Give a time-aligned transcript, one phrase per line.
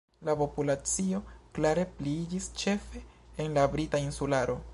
[0.27, 1.19] La populacio
[1.57, 3.07] klare pliiĝis ĉefe
[3.45, 4.63] en la Brita Insularo.